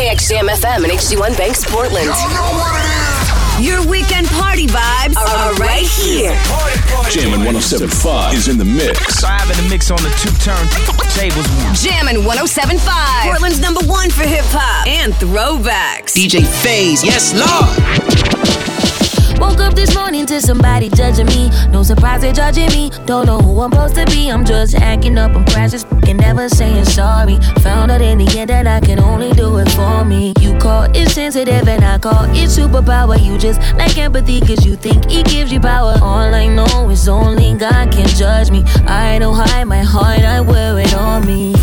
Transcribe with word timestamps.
KXJM 0.00 0.48
FM 0.48 0.84
and 0.84 0.92
HD1 0.94 1.36
Banks, 1.36 1.62
Portland. 1.62 2.08
Your 3.60 3.86
weekend 3.86 4.26
party 4.28 4.66
vibes 4.66 5.14
are 5.14 5.52
right 5.56 5.84
here. 5.84 6.32
Jammin' 7.10 7.44
1075 7.44 8.32
is 8.32 8.48
in 8.48 8.56
the 8.56 8.64
mix. 8.64 9.20
Five 9.20 9.50
in 9.50 9.62
the 9.62 9.68
mix 9.68 9.90
on 9.90 9.98
the 9.98 10.08
two 10.16 10.32
turn 10.40 10.66
tables. 11.12 11.44
Jammin' 11.84 12.24
1075. 12.24 13.24
Portland's 13.24 13.60
number 13.60 13.82
one 13.84 14.08
for 14.08 14.26
hip 14.26 14.46
hop 14.48 14.86
and 14.86 15.12
throwbacks. 15.12 16.14
DJ 16.16 16.46
Phase, 16.46 17.04
yes, 17.04 17.34
Lord. 17.34 18.29
Woke 19.50 19.62
up 19.62 19.74
this 19.74 19.92
morning 19.96 20.26
to 20.26 20.40
somebody 20.40 20.88
judging 20.88 21.26
me. 21.26 21.50
No 21.72 21.82
surprise 21.82 22.20
they 22.20 22.32
judging 22.32 22.68
me. 22.68 22.88
Don't 23.04 23.26
know 23.26 23.40
who 23.40 23.60
I'm 23.62 23.72
supposed 23.72 23.96
to 23.96 24.06
be. 24.06 24.30
I'm 24.30 24.44
just 24.44 24.76
acting 24.76 25.18
up. 25.18 25.34
I'm 25.34 25.44
precious, 25.44 25.82
fucking 25.82 26.18
never 26.18 26.48
saying 26.48 26.84
sorry. 26.84 27.36
Found 27.62 27.90
out 27.90 28.00
in 28.00 28.18
the 28.18 28.38
end 28.38 28.50
that 28.50 28.68
I 28.68 28.78
can 28.78 29.00
only 29.00 29.32
do 29.32 29.58
it 29.58 29.68
for 29.72 30.04
me. 30.04 30.34
You 30.38 30.56
call 30.58 30.84
it 30.94 31.08
sensitive 31.08 31.66
and 31.66 31.82
I 31.82 31.98
call 31.98 32.26
it 32.26 32.48
superpower. 32.48 33.20
You 33.20 33.38
just 33.38 33.60
like 33.74 33.98
empathy 33.98 34.40
cause 34.40 34.64
you 34.64 34.76
think 34.76 35.10
it 35.10 35.26
gives 35.26 35.52
you 35.52 35.58
power. 35.58 35.98
All 36.00 36.32
I 36.32 36.46
know 36.46 36.88
is 36.88 37.08
only 37.08 37.54
God 37.54 37.90
can 37.90 38.06
judge 38.06 38.52
me. 38.52 38.62
I 38.86 39.18
don't 39.18 39.34
hide 39.34 39.64
my 39.64 39.82
heart, 39.82 40.20
I 40.20 40.40
wear 40.42 40.78
it 40.78 40.94
on 40.94 41.26
me. 41.26 41.54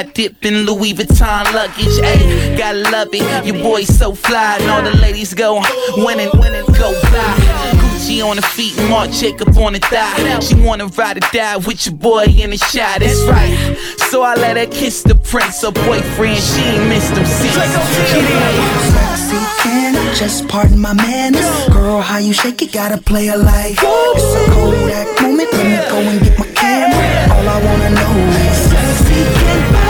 G5 0.00 0.12
dipped 0.14 0.44
in 0.44 0.64
Louis 0.66 0.94
Vuitton 0.94 1.52
luggage. 1.52 1.98
Ayy, 2.02 2.56
gotta 2.56 2.78
love 2.90 3.08
it. 3.12 3.46
Your 3.46 3.62
boy 3.62 3.84
so 3.84 4.14
fly, 4.14 4.58
and 4.60 4.70
all 4.70 4.82
the 4.82 4.96
ladies 4.98 5.34
go 5.34 5.62
winning, 5.96 6.30
winning, 6.34 6.66
go 6.66 6.92
fly. 6.92 7.36
Gucci 7.74 8.24
on 8.24 8.36
the 8.36 8.42
feet, 8.42 8.76
Marc 8.88 9.10
Jacob 9.10 9.56
on 9.56 9.72
the 9.74 9.78
thigh. 9.78 10.40
She 10.40 10.54
wanna 10.54 10.86
ride 10.86 11.18
or 11.18 11.28
die 11.32 11.56
with 11.58 11.86
your 11.86 11.94
boy 11.94 12.24
in 12.24 12.50
the 12.50 12.56
shot. 12.56 13.00
That's 13.00 13.22
right. 13.24 13.76
So 14.10 14.22
I 14.22 14.34
let 14.34 14.56
her 14.56 14.66
kiss 14.66 15.02
the 15.02 15.14
prince, 15.14 15.62
her 15.62 15.70
boyfriend. 15.70 16.40
She 16.40 16.62
ain't 16.62 16.88
missed 16.88 17.14
them 17.14 17.26
seats. 17.26 17.54
Sexy, 17.54 19.36
can 19.62 19.96
I 19.96 20.14
just 20.14 20.48
pardon 20.48 20.78
my 20.78 20.94
manners? 20.94 21.44
Girl, 21.68 22.00
how 22.00 22.18
you 22.18 22.32
shake 22.32 22.62
it, 22.62 22.72
gotta 22.72 23.00
play 23.00 23.28
it 23.28 23.38
like 23.38 23.72
it's 23.72 24.34
a 24.34 24.50
Kodak 24.52 25.22
moment. 25.22 25.52
Let 25.52 25.66
me 25.66 25.76
go 25.90 25.98
and 25.98 26.20
get 26.22 26.38
my 26.38 26.46
camera. 26.54 27.34
All 27.34 27.48
I 27.48 27.64
wanna 27.64 27.90
know 27.90 28.14
is 28.48 28.58
sexy, 28.70 29.89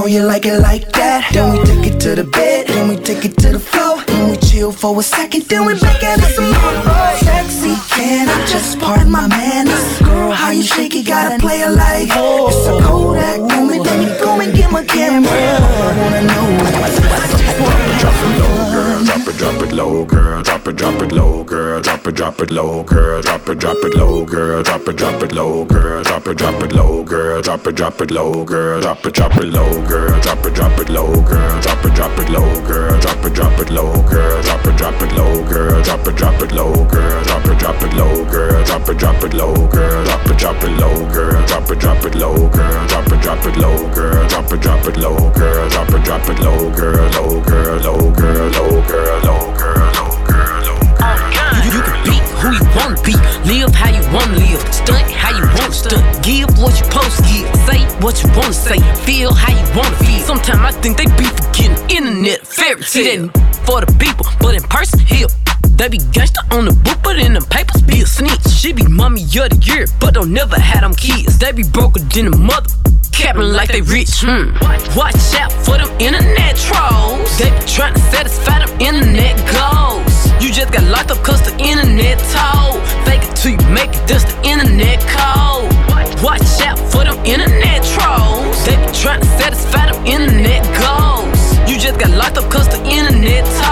Know 0.00 0.06
you 0.06 0.22
like 0.22 0.46
it 0.46 0.58
like 0.60 0.90
that. 0.92 1.30
Then 1.30 1.52
we 1.52 1.62
take 1.62 1.92
it 1.92 2.00
to 2.00 2.14
the 2.14 2.24
bed, 2.24 2.68
then 2.68 2.88
we 2.88 2.96
take 2.96 3.22
it 3.26 3.36
to 3.36 3.52
the 3.52 3.60
floor. 3.60 4.09
Then 4.20 4.32
we 4.32 4.36
chill 4.36 4.70
for 4.70 5.00
a 5.00 5.02
second, 5.02 5.44
then 5.44 5.64
we 5.64 5.72
back 5.80 6.04
at 6.04 6.18
it 6.18 6.34
some 6.36 6.44
more. 6.44 7.16
Sexy, 7.24 7.74
can 7.88 8.28
I 8.28 8.44
just 8.44 8.78
pardon 8.78 9.10
my 9.10 9.26
manners? 9.26 9.98
Girl, 10.00 10.30
how 10.30 10.50
you 10.50 10.62
shake 10.62 10.94
it, 10.94 11.06
gotta 11.06 11.38
play 11.38 11.60
it 11.60 11.70
like 11.70 12.10
it's 12.12 12.66
a 12.66 12.82
Kodak 12.84 13.40
moment. 13.40 13.86
Let 13.86 13.98
me 13.98 14.06
go 14.22 14.38
and 14.38 14.54
get 14.54 14.70
my 14.70 14.84
camera. 14.84 15.32
I 15.32 15.96
wanna 15.96 16.22
know 16.28 16.50
is 16.84 17.00
Drop 18.00 18.14
it, 18.14 18.36
drop. 18.36 18.60
Drop 19.10 19.28
it, 19.28 19.36
drop 19.38 19.62
it 19.62 19.72
low, 19.72 20.04
girl. 20.04 20.42
Drop 20.42 20.68
it, 20.68 20.76
drop 20.76 21.02
it 21.02 21.12
low, 21.12 21.44
girl. 21.44 21.80
Drop 21.80 22.06
it, 22.06 22.14
drop 22.14 22.40
it 22.40 22.50
low, 22.50 22.84
girl. 22.84 23.22
Drop 23.22 23.48
it, 23.48 23.58
drop 23.58 23.82
it 23.84 23.94
low, 23.96 24.24
girl. 24.24 24.62
Drop 24.62 24.88
it, 24.88 24.96
drop 24.96 25.22
it 25.22 25.32
low, 25.32 25.64
girl. 25.64 26.02
Drop 26.02 26.26
it, 26.26 26.36
drop 26.36 26.62
it 26.62 26.72
low, 26.72 27.04
girl. 27.04 27.42
Drop 27.42 27.66
it, 27.66 27.74
drop 27.74 28.00
it 28.00 28.10
low, 28.10 28.44
girl. 28.44 28.80
Drop 28.80 29.06
it, 29.06 29.14
drop 29.14 29.40
it 29.40 29.50
low, 29.50 29.84
girl. 29.86 30.20
Drop 30.20 30.44
it, 30.44 30.54
drop 30.54 30.78
it 30.78 30.90
low, 30.90 31.22
girl. 31.22 31.60
Drop 31.62 31.84
it, 31.84 31.94
drop 31.94 32.18
it 32.18 32.30
low, 32.30 32.60
girl. 32.66 33.00
Drop 33.00 33.24
it, 33.24 33.34
drop 33.34 33.60
it 33.60 33.70
low, 33.70 33.92
girl. 34.02 34.09
Drop 34.10 34.66
it, 34.66 34.76
drop 34.76 35.02
it 35.02 35.12
low, 35.12 35.42
girl. 35.44 35.82
Drop 35.82 36.06
it, 36.06 36.16
drop 36.16 36.42
it 36.42 36.52
low, 36.52 36.84
girl. 36.84 37.24
Drop 37.24 37.46
it, 37.46 37.58
drop 37.58 37.82
it 37.82 37.94
low, 37.94 38.24
girl. 38.24 38.64
Drop 38.64 38.88
it, 38.88 38.98
drop 38.98 39.24
it 39.24 39.34
low, 39.34 39.54
girl. 39.68 40.04
Drop 40.04 40.28
it, 40.28 40.38
drop 40.38 40.62
it 40.64 40.74
low, 40.74 41.06
girl. 41.06 41.46
Drop 41.46 41.70
it, 41.70 41.80
drop 41.80 42.04
it 42.04 42.14
low, 42.16 42.48
girl. 42.50 42.86
Drop 42.88 43.12
it, 43.12 43.20
drop 43.22 43.46
it 43.46 43.56
low, 43.56 43.90
girl. 43.90 44.28
Drop 44.28 44.52
it, 44.52 46.04
drop 46.04 46.28
it 46.28 46.38
low, 46.40 46.70
girl. 46.70 46.90
Low 46.90 46.90
girl, 46.90 47.10
low 47.10 47.40
girl, 47.40 47.78
low 47.80 48.10
girl, 48.12 48.50
low 48.50 48.86
girl, 48.86 49.20
low 49.24 49.56
girl, 49.56 49.89
who 52.40 52.52
you 52.56 52.64
wanna 52.74 52.96
be, 53.02 53.14
live 53.44 53.74
how 53.74 53.90
you 53.92 54.02
wanna 54.12 54.38
live, 54.38 54.60
stunt 54.72 55.10
how 55.12 55.30
you 55.36 55.44
wanna 55.60 55.72
stunt, 55.72 56.02
give 56.24 56.48
what 56.58 56.72
you 56.72 56.84
supposed 56.84 57.16
to 57.16 57.22
give, 57.28 57.48
say 57.68 57.80
what 58.00 58.22
you 58.22 58.28
wanna 58.36 58.52
say, 58.52 58.78
feel 59.04 59.32
how 59.32 59.52
you 59.52 59.64
wanna 59.76 59.96
feel. 59.96 60.24
Sometimes 60.24 60.60
I 60.60 60.72
think 60.80 60.96
they 60.96 61.06
be 61.20 61.28
forgetting 61.28 61.76
internet 61.96 62.46
fairy 62.46 62.82
tale. 62.82 63.28
For 63.66 63.84
the 63.84 63.92
people, 63.98 64.26
but 64.40 64.54
in 64.54 64.62
person, 64.64 65.00
here. 65.00 65.26
They 65.80 65.88
be 65.88 65.98
gangsta 65.98 66.44
on 66.52 66.66
the 66.66 66.72
book, 66.72 66.98
but 67.02 67.18
in 67.18 67.32
the 67.32 67.40
papers 67.40 67.80
be 67.80 68.02
a 68.02 68.06
snitch. 68.06 68.46
She 68.52 68.72
be 68.72 68.86
mommy 68.86 69.22
of 69.22 69.48
the 69.48 69.58
year, 69.62 69.86
but 69.98 70.12
don't 70.12 70.32
never 70.32 70.60
had 70.60 70.82
them 70.82 70.94
kids. 70.94 71.38
They 71.38 71.52
be 71.52 71.62
broker 71.62 72.00
than 72.00 72.26
a 72.26 72.36
mother, 72.36 72.68
capping 73.12 73.52
like 73.52 73.72
they 73.72 73.80
rich. 73.80 74.20
Hmm. 74.20 74.52
Watch 74.94 75.16
out 75.40 75.52
for 75.64 75.78
them 75.78 75.88
internet 75.98 76.56
trolls. 76.56 77.38
They 77.38 77.48
be 77.48 77.64
trying 77.64 77.94
to 77.94 78.00
satisfy 78.12 78.58
them 78.60 78.72
internet 78.80 79.36
goals. 79.48 80.09
You 80.40 80.50
just 80.50 80.72
got 80.72 80.84
locked 80.84 81.10
up 81.10 81.22
cause 81.22 81.42
the 81.42 81.52
internet 81.58 82.18
told. 82.32 82.80
Fake 83.04 83.22
it 83.22 83.36
till 83.36 83.52
you 83.52 83.70
make 83.70 83.90
it, 83.90 84.08
that's 84.08 84.24
the 84.24 84.36
internet 84.42 84.98
code. 85.12 85.68
Watch 86.22 86.60
out 86.62 86.78
for 86.78 87.04
them 87.04 87.18
internet 87.26 87.84
trolls. 87.84 88.64
They 88.64 88.76
be 88.76 88.90
trying 88.92 89.20
to 89.20 89.26
satisfy 89.36 89.92
them 89.92 90.04
internet 90.06 90.64
goals. 90.80 91.40
You 91.70 91.78
just 91.78 92.00
got 92.00 92.10
locked 92.16 92.38
up 92.38 92.50
cause 92.50 92.68
the 92.68 92.82
internet 92.84 93.44
told. 93.60 93.69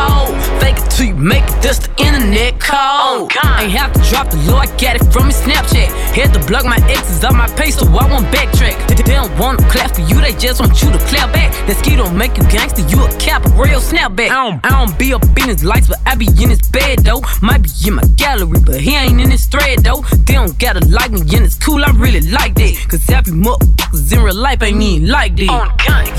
Till 0.98 1.06
you 1.06 1.14
make 1.14 1.44
it, 1.44 1.62
that's 1.62 1.78
the 1.78 1.90
internet 2.02 2.08
internet 2.18 2.58
code. 2.60 3.30
Ain't 3.58 3.72
have 3.72 3.92
to 3.92 4.00
drop 4.10 4.30
the 4.30 4.36
low, 4.46 4.58
I 4.58 4.66
get 4.76 4.96
it 4.96 5.04
from 5.12 5.26
his 5.26 5.36
Snapchat. 5.36 5.88
Had 6.14 6.34
to 6.34 6.40
block 6.46 6.64
my 6.64 6.78
exes 6.90 7.24
off 7.24 7.34
my 7.34 7.48
page 7.54 7.74
so 7.74 7.86
I 7.86 8.06
won't 8.10 8.26
backtrack. 8.26 8.76
They 8.88 9.14
don't 9.14 9.36
want 9.38 9.60
to 9.60 9.68
clap 9.68 9.94
for 9.94 10.02
you, 10.02 10.20
they 10.20 10.32
just 10.32 10.60
want 10.60 10.82
you 10.82 10.90
to 10.90 10.98
clap 11.10 11.32
back. 11.32 11.54
That 11.66 11.76
ski 11.78 11.96
don't 11.96 12.16
make 12.16 12.36
you 12.36 12.44
gangster, 12.44 12.82
you 12.88 13.02
a 13.04 13.10
cap, 13.18 13.46
a 13.46 13.50
real 13.50 13.80
snapback. 13.80 14.30
I 14.30 14.50
don't, 14.50 14.66
I 14.66 14.70
don't 14.70 14.98
be 14.98 15.14
up 15.14 15.24
in 15.24 15.48
his 15.48 15.64
lights, 15.64 15.88
but 15.88 15.98
I 16.06 16.14
be 16.14 16.26
in 16.26 16.50
his 16.50 16.62
bed 16.62 17.00
though. 17.00 17.22
Might 17.42 17.62
be 17.62 17.70
in 17.86 17.94
my 17.94 18.04
gallery, 18.16 18.60
but 18.64 18.80
he 18.80 18.94
ain't 18.94 19.20
in 19.20 19.30
his 19.30 19.46
thread 19.46 19.80
though. 19.80 20.02
They 20.26 20.34
don't 20.34 20.58
gotta 20.58 20.84
like 20.86 21.10
me, 21.12 21.20
and 21.20 21.44
it's 21.46 21.56
cool, 21.56 21.84
I 21.84 21.90
really 21.92 22.20
like 22.30 22.54
that. 22.54 22.74
Cause 22.88 23.04
happy 23.06 23.30
motherfuckers 23.30 24.12
in 24.12 24.22
real 24.22 24.34
life 24.34 24.62
ain't 24.62 24.82
even 24.82 25.08
like 25.08 25.36
that. 25.36 25.48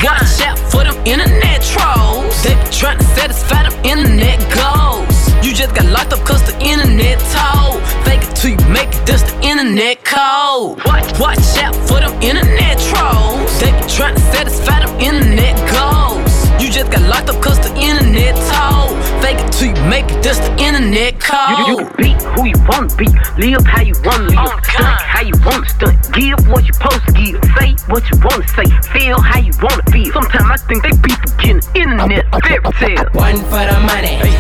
Watch 0.04 0.42
out 0.48 0.60
for 0.72 0.84
them 0.84 0.96
internet 1.06 1.62
trolls. 1.62 2.44
They 2.44 2.56
be 2.56 2.70
trying 2.72 2.98
to 2.98 3.04
satisfy 3.16 3.70
them 3.70 3.86
internet 3.86 4.40
goals. 4.70 5.30
You 5.46 5.54
just 5.54 5.76
got 5.76 5.86
locked 5.86 6.14
up 6.14 6.26
cause 6.26 6.44
the 6.46 6.58
internet 6.62 7.20
told. 7.34 7.82
Fake 8.06 8.24
it 8.24 8.36
till 8.36 8.52
you 8.52 8.64
make 8.70 8.90
it, 8.90 9.06
that's 9.06 9.24
the 9.24 9.36
internet 9.42 10.04
code. 10.04 10.78
Watch, 10.86 11.08
watch 11.20 11.58
out 11.64 11.76
for 11.88 12.00
them 12.00 12.14
internet 12.22 12.78
trolls. 12.90 13.50
They 13.60 13.72
be 13.72 13.86
trying 13.88 14.16
to 14.16 14.22
satisfy 14.34 14.86
them 14.86 14.94
internet 15.00 15.56
goals. 15.72 16.30
You 16.62 16.70
just 16.72 16.92
got 16.92 17.04
locked 17.08 17.30
up 17.30 17.42
cause 17.42 17.60
the 17.60 17.74
internet 17.76 18.36
told. 18.52 19.00
Fake 19.24 19.40
it 19.40 19.52
till 19.52 19.70
you 19.76 19.84
make 19.90 20.06
it, 20.06 20.22
that's 20.24 20.40
the 20.40 20.52
internet 20.60 21.20
code. 21.20 21.58
You, 21.60 21.66
you 21.68 21.78
can 21.78 21.96
be 21.98 22.12
who 22.36 22.42
you 22.52 22.60
wanna 22.68 22.96
be, 22.96 23.08
live 23.40 23.66
how 23.66 23.82
you 23.82 23.96
wanna 24.04 24.30
live, 24.30 24.40
oh, 24.40 24.60
stunt 24.64 25.02
how 25.20 25.22
you 25.22 25.36
wanna 25.46 25.68
stunt, 25.68 25.98
give 26.14 26.40
what 26.48 26.66
you 26.68 26.74
supposed 26.74 27.04
to 27.08 27.12
give, 27.12 27.40
say 27.58 27.76
what 27.92 28.04
you 28.10 28.16
wanna 28.24 28.48
say, 28.48 28.68
feel 28.94 29.20
how 29.20 29.40
you 29.40 29.52
wanna 29.62 29.84
feel. 29.92 30.12
Sometimes 30.14 30.48
I 30.48 30.58
think 30.68 30.84
they 30.84 30.96
be 31.04 31.14
forgetting 31.24 31.60
internet 31.76 32.24
fairy 32.44 32.64
tale. 32.80 33.06
One 33.12 33.40
for 33.52 33.64
the 33.68 33.80
money, 33.84 34.16
two 34.24 34.32
for 34.32 34.39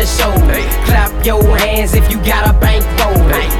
the 0.00 0.06
show. 0.06 0.32
Clap 0.86 1.26
your 1.26 1.42
hands 1.58 1.94
if 1.94 2.10
you 2.10 2.16
got 2.24 2.48
a 2.48 2.58
bankroll. 2.58 3.18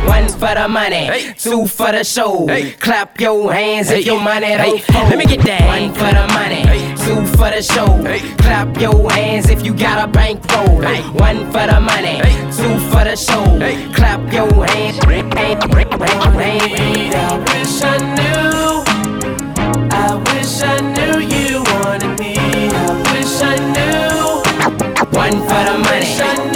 One 0.09 0.29
for 0.29 0.55
the 0.55 0.69
money, 0.69 1.35
two 1.37 1.67
for 1.67 1.93
the 1.93 2.03
show. 2.03 2.47
Clap 2.81 3.21
your 3.21 3.53
hands 3.53 3.91
if 3.91 4.07
your 4.07 4.21
money 4.21 4.57
don't 4.57 4.81
fold. 4.81 5.11
Let 5.11 5.19
me 5.19 5.27
get 5.27 5.45
that. 5.45 5.67
One 5.69 5.93
for 5.93 6.11
the 6.19 6.27
money, 6.39 6.63
two 7.05 7.27
for 7.37 7.51
the 7.51 7.63
show. 7.63 7.91
Clap 8.39 8.81
your 8.81 9.11
hands 9.11 9.51
if 9.51 9.65
you 9.65 9.75
got 9.75 10.09
a 10.09 10.11
bankroll. 10.11 10.81
One 11.29 11.45
for 11.53 11.67
the 11.67 11.81
money, 11.81 12.17
two 12.57 12.79
for 12.91 13.05
the 13.05 13.17
show. 13.17 13.45
Clap 13.95 14.33
your 14.33 14.67
hands. 14.67 14.99
I 17.15 17.37
wish 17.49 17.83
I 17.83 17.99
knew. 18.17 18.85
I 19.93 20.15
wish 20.27 20.63
I 20.63 20.81
knew 20.81 20.90
One 25.31 25.43
for 25.43 25.65
the 25.65 25.79
money. 25.79 26.50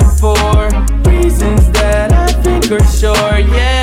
For 0.00 0.70
reasons 1.10 1.68
that 1.72 2.12
I 2.12 2.26
think 2.42 2.70
are 2.72 2.84
sure. 2.86 3.38
Yeah, 3.38 3.81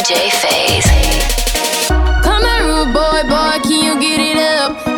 DJ 0.00 0.30
Phase. 0.30 1.90
Come 2.24 2.42
here, 2.42 2.64
rude 2.64 2.94
boy, 2.94 3.22
boy, 3.28 3.60
can 3.62 3.84
you 3.84 4.00
get 4.00 4.18
it 4.18 4.38
up? 4.38 4.89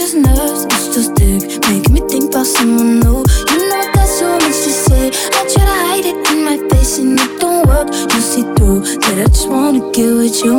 just 0.00 0.16
nerves, 0.16 0.64
it's 0.64 0.94
just 0.94 1.14
dick. 1.14 1.42
Making 1.68 1.92
me 1.92 2.00
think 2.08 2.32
about 2.32 2.46
someone 2.46 3.00
new. 3.00 3.22
You 3.50 3.58
know 3.68 3.84
that's 3.92 4.18
so 4.18 4.32
much 4.32 4.58
to 4.64 4.72
say, 4.72 5.08
I 5.08 5.40
try 5.52 5.64
to 5.70 5.76
hide 5.84 6.06
it 6.06 6.16
in 6.30 6.42
my 6.42 6.56
face 6.70 6.98
and 6.98 7.20
it 7.20 7.38
don't 7.38 7.66
work. 7.68 7.88
You 7.92 8.20
see 8.20 8.42
through 8.56 8.80
that 8.80 9.18
I 9.18 9.28
just 9.28 9.48
wanna 9.50 9.92
get 9.92 10.10
with 10.16 10.42
you 10.42 10.56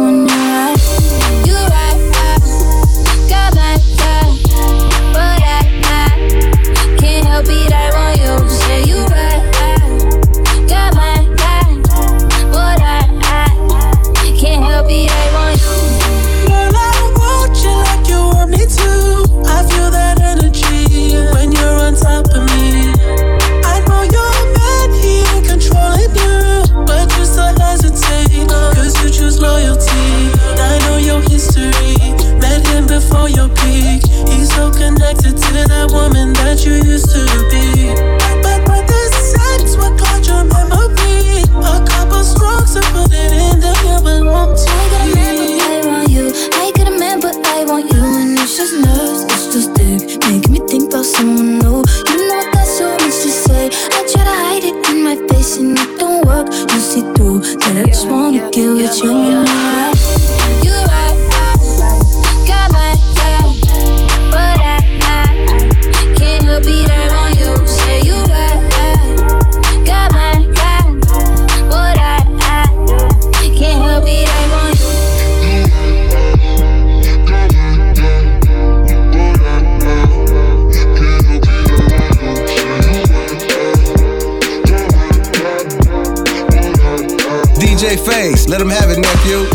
face. 88.05 88.47
Let 88.47 88.61
him 88.61 88.69
have 88.69 88.89
it, 88.89 88.99
nephew. 88.99 89.50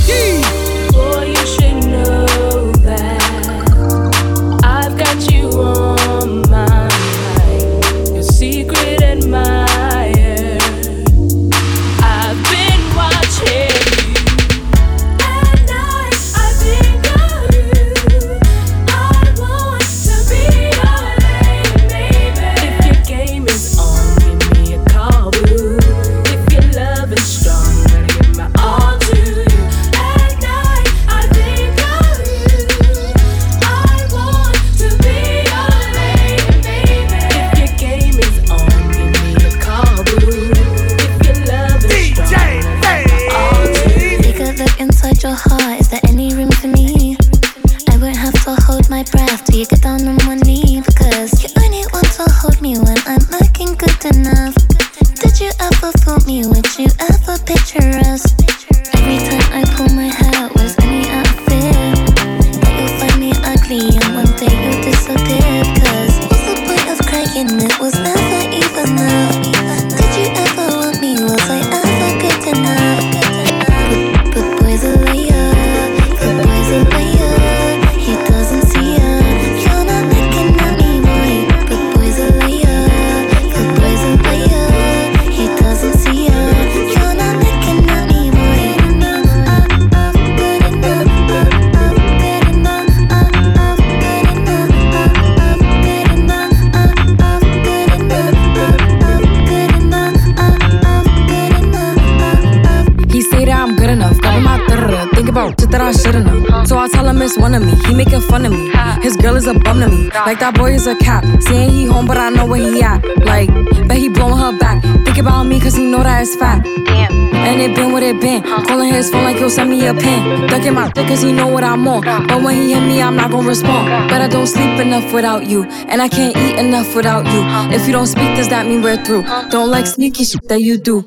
Like 110.27 110.41
that 110.41 110.57
boy 110.57 110.73
is 110.73 110.89
a 110.89 110.97
cap. 110.97 111.23
Saying 111.41 111.71
he 111.71 111.85
home, 111.85 112.05
but 112.05 112.17
I 112.17 112.31
know 112.31 112.47
where 112.47 112.59
he 112.59 112.83
at. 112.83 112.99
Like, 113.25 113.47
bet 113.87 113.97
he 113.97 114.09
blowing 114.09 114.37
her 114.37 114.59
back. 114.59 114.83
Think 115.05 115.19
about 115.19 115.45
me, 115.45 115.61
cause 115.61 115.77
he 115.77 115.85
know 115.85 116.03
that 116.03 116.21
it's 116.21 116.35
fat. 116.35 116.65
Damn. 116.65 117.13
And 117.33 117.63
it 117.63 117.77
been 117.77 117.93
what 117.93 118.03
it 118.03 118.21
been. 118.21 118.43
Calling 118.43 118.93
his 118.93 119.09
phone 119.09 119.23
like 119.23 119.37
he'll 119.37 119.49
send 119.49 119.71
me 119.71 119.87
a 119.87 119.95
pin. 119.95 120.49
Ducking 120.49 120.75
my 120.75 120.91
dick 120.91 121.07
cause 121.07 121.23
he 121.23 121.31
know 121.31 121.47
what 121.47 121.63
I'm 121.63 121.87
on. 121.87 122.03
But 122.27 122.43
when 122.43 122.57
he 122.57 122.73
hit 122.75 122.81
me, 122.81 123.01
I'm 123.01 123.15
not 123.15 123.31
gonna 123.31 123.47
respond. 123.47 124.11
But 124.11 124.21
I 124.21 124.27
don't 124.27 124.49
sleep 124.49 124.81
enough 124.81 125.13
without 125.13 125.47
you. 125.47 125.63
And 125.63 126.03
I 126.03 126.09
can't 126.09 126.37
eat 126.37 126.59
enough 126.59 126.97
without 126.97 127.25
you. 127.27 127.43
If 127.73 127.87
you 127.87 127.93
don't 127.93 128.09
speak, 128.09 128.35
does 128.35 128.49
that 128.49 128.67
mean 128.67 128.83
we're 128.83 128.99
through? 129.05 129.23
Don't 129.51 129.71
like 129.71 129.87
sneaky 129.87 130.25
shit 130.25 130.49
that 130.49 130.61
you 130.61 130.77
do. 130.77 131.05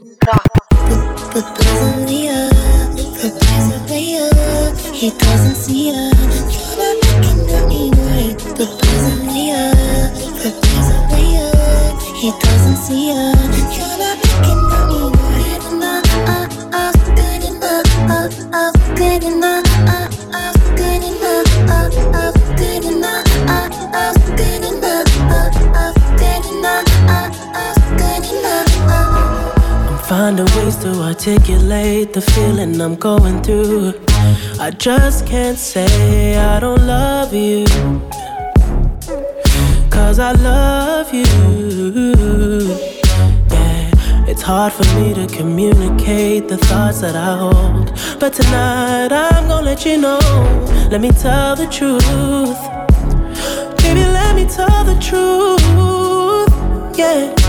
He 4.93 5.09
doesn't 5.11 5.55
see 5.55 5.91
us. 5.91 6.08
Finding 30.09 30.47
ways 30.55 30.75
to 30.77 30.89
articulate 31.03 32.13
the 32.13 32.21
feeling 32.21 32.81
I'm 32.81 32.95
going 32.95 33.43
through. 33.43 33.93
I 34.59 34.71
just 34.71 35.27
can't 35.27 35.55
say 35.55 36.35
I 36.35 36.59
don't 36.59 36.81
love 36.87 37.31
you. 37.31 37.63
Cause 39.91 40.17
I 40.17 40.31
love 40.31 41.13
you. 41.13 41.25
Yeah, 43.51 44.25
it's 44.27 44.41
hard 44.41 44.73
for 44.73 44.83
me 44.95 45.13
to 45.13 45.27
communicate 45.27 46.47
the 46.47 46.57
thoughts 46.57 47.01
that 47.01 47.15
I 47.15 47.37
hold. 47.37 47.93
But 48.19 48.33
tonight 48.33 49.11
I'm 49.11 49.47
gonna 49.47 49.63
let 49.63 49.85
you 49.85 49.97
know. 49.97 50.17
Let 50.89 51.01
me 51.01 51.11
tell 51.11 51.55
the 51.55 51.67
truth. 51.67 52.57
Baby, 53.83 54.05
let 54.17 54.35
me 54.35 54.45
tell 54.47 54.83
the 54.83 54.97
truth. 54.99 56.97
Yeah. 56.97 57.48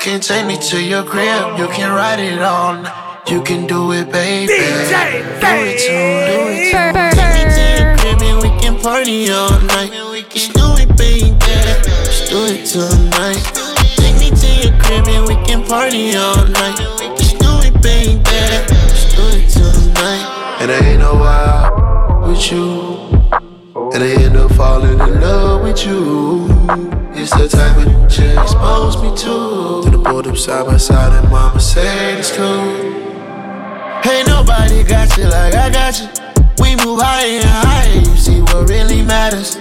Can 0.00 0.18
take 0.18 0.46
me 0.46 0.56
to 0.56 0.82
your 0.82 1.04
crib. 1.04 1.58
You 1.58 1.68
can 1.68 1.94
ride 1.94 2.20
it 2.20 2.40
all 2.40 2.74
night. 2.74 3.22
You 3.28 3.42
can 3.42 3.66
do 3.66 3.92
it, 3.92 4.10
baby. 4.10 4.46
do 4.46 4.54
it 4.56 4.86
tonight. 4.88 5.20
Do 5.36 6.40
it 6.48 6.70
tonight. 6.70 7.12
Take 7.12 7.36
me 7.36 7.50
to 7.52 7.84
your 7.84 7.92
crib 7.98 8.22
and 8.22 8.40
we 8.42 8.48
can 8.60 8.80
party 8.80 9.30
all 9.30 9.60
night. 9.60 9.90
We 10.10 10.22
can 10.22 10.52
do 10.52 10.66
it, 10.80 10.96
baby. 10.96 11.36
Just 11.38 12.30
do 12.30 12.46
it 12.48 12.64
tonight. 12.64 13.44
Take 14.00 14.16
me 14.18 14.30
to 14.30 14.48
your 14.64 14.78
crib 14.80 15.06
and 15.06 15.28
we 15.28 15.34
can 15.44 15.62
party 15.68 16.16
all 16.16 16.46
night. 16.48 16.78
Just 17.18 17.38
do 17.38 17.60
it, 17.60 17.74
baby. 17.82 18.20
Just 18.24 19.16
do 19.16 19.22
it 19.36 19.50
tonight. 19.50 20.60
And 20.62 20.70
I 20.70 20.78
ain't 20.78 21.00
no 21.00 21.14
wild 21.14 22.26
with 22.26 22.50
you. 22.50 23.09
And 23.92 24.04
I 24.04 24.22
end 24.22 24.36
up 24.36 24.52
falling 24.52 25.00
in 25.00 25.20
love 25.20 25.62
with 25.62 25.84
you. 25.84 26.46
It's 27.12 27.32
the 27.32 27.48
type 27.48 27.76
of 27.76 27.86
you 27.92 28.40
expose 28.40 29.02
me 29.02 29.10
to. 29.16 29.82
To 29.82 29.90
the 29.90 30.30
up 30.30 30.36
side 30.36 30.66
by 30.66 30.76
side, 30.76 31.12
and 31.12 31.28
mama 31.28 31.58
said 31.58 32.20
it's 32.20 32.30
cool. 32.36 32.46
Ain't 34.06 34.28
nobody 34.28 34.84
got 34.84 35.16
you 35.16 35.24
like 35.24 35.54
I 35.54 35.70
got 35.70 35.98
you. 35.98 36.08
We 36.62 36.76
move 36.76 37.00
higher 37.02 37.40
and 37.40 37.44
higher, 37.44 37.98
you 37.98 38.16
see 38.16 38.40
what 38.42 38.68
really 38.68 39.02
matters. 39.02 39.56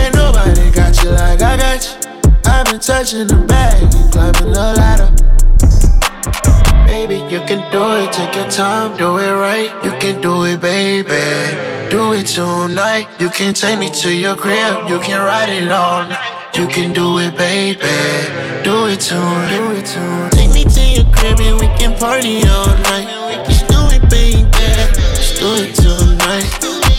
Ain't 0.00 0.14
nobody 0.14 0.70
got 0.70 0.96
you 1.04 1.10
like 1.10 1.42
I 1.42 1.58
got 1.58 1.84
you. 1.84 2.10
I've 2.46 2.64
been 2.64 2.80
touching 2.80 3.26
the 3.26 3.36
bag 3.46 3.82
and 3.82 4.12
climbing 4.12 4.52
the 4.52 4.72
ladder. 4.78 5.33
Baby, 6.94 7.16
you 7.28 7.40
can 7.40 7.58
do 7.72 7.82
it, 7.98 8.12
take 8.12 8.36
your 8.36 8.48
time, 8.48 8.96
do 8.96 9.18
it 9.18 9.32
right. 9.32 9.68
You 9.84 9.90
can 9.98 10.20
do 10.22 10.44
it, 10.44 10.60
baby. 10.60 11.10
Do 11.90 12.12
it 12.12 12.28
tonight. 12.28 13.08
You 13.18 13.30
can 13.30 13.52
take 13.52 13.80
me 13.80 13.90
to 13.90 14.14
your 14.14 14.36
crib, 14.36 14.88
you 14.88 15.00
can 15.00 15.18
ride 15.20 15.48
it 15.48 15.66
night. 15.66 16.16
You 16.54 16.68
can 16.68 16.92
do 16.92 17.18
it, 17.18 17.36
baby. 17.36 17.80
Do 18.62 18.86
it 18.86 19.00
tonight. 19.00 19.50
Do 19.50 19.72
it 19.74 19.86
tonight. 19.86 20.30
Take 20.38 20.52
me 20.54 20.62
to 20.62 20.82
your 20.94 21.06
crib 21.10 21.40
and 21.40 21.60
we 21.60 21.66
can 21.76 21.98
party 21.98 22.46
all 22.46 22.70
night. 22.86 23.42
Just 23.48 23.66
do 23.66 23.80
it, 23.90 24.08
baby. 24.08 24.46
Just 25.18 25.40
do 25.40 25.50
it 25.66 25.74
tonight. 25.74 26.46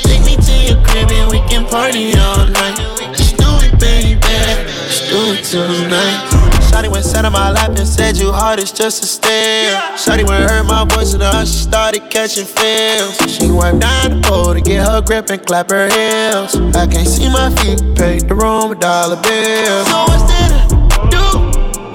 Take 0.03 0.25
me 0.27 0.35
to 0.35 0.55
your 0.67 0.79
crib 0.83 1.09
and 1.09 1.31
we 1.31 1.39
can 1.47 1.65
party 1.65 2.11
all 2.19 2.45
night. 2.45 2.75
Just 3.15 3.37
do 3.37 3.47
it, 3.63 3.79
baby. 3.79 4.19
Just 4.19 5.07
do 5.09 5.19
it 5.31 5.43
tonight. 5.45 6.44
Shawty 6.75 6.91
went 6.91 7.05
sat 7.05 7.23
on 7.23 7.31
my 7.31 7.51
lap 7.51 7.69
and 7.69 7.87
said 7.87 8.17
you 8.17 8.33
hard 8.33 8.59
as 8.59 8.69
just 8.69 9.01
a 9.01 9.07
stare. 9.07 9.79
Shawty 9.95 10.27
went 10.27 10.51
heard 10.51 10.65
my 10.65 10.83
voice 10.83 11.13
and 11.13 11.23
her 11.23 11.45
she 11.45 11.63
started 11.63 12.09
catching 12.09 12.43
feels. 12.43 13.15
She 13.33 13.49
wiped 13.49 13.79
down 13.79 14.19
the 14.19 14.27
pole 14.27 14.53
to 14.53 14.59
get 14.59 14.85
her 14.85 15.01
grip 15.01 15.29
and 15.29 15.41
clap 15.45 15.69
her 15.69 15.87
heels. 15.87 16.53
I 16.75 16.85
can't 16.85 17.07
see 17.07 17.29
my 17.29 17.49
feet, 17.55 17.79
paid 17.95 18.27
the 18.27 18.35
room 18.35 18.73
a 18.73 18.75
dollar 18.75 19.15
bill. 19.15 19.85
So 19.85 20.03
what's 20.03 20.23
there 20.27 20.49
to 20.49 21.07
do? 21.15 21.25